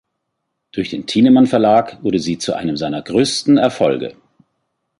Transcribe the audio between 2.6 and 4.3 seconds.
seiner größten Erfolge.